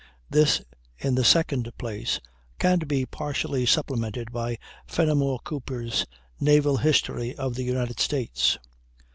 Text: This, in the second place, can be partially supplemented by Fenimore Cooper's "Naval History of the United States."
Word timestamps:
This, 0.31 0.63
in 0.97 1.13
the 1.13 1.23
second 1.23 1.71
place, 1.77 2.19
can 2.57 2.79
be 2.79 3.05
partially 3.05 3.67
supplemented 3.67 4.31
by 4.31 4.57
Fenimore 4.87 5.37
Cooper's 5.43 6.07
"Naval 6.39 6.77
History 6.77 7.35
of 7.35 7.53
the 7.53 7.61
United 7.63 7.99
States." 7.99 8.57